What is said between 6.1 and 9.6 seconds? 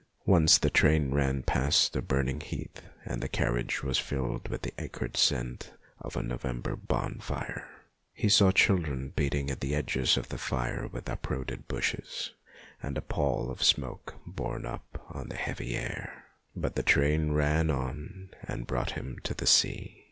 a November bonfire. He saw children beating at